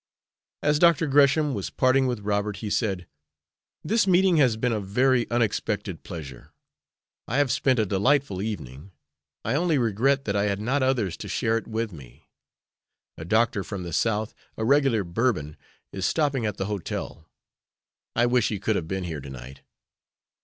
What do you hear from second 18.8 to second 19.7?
been here to night.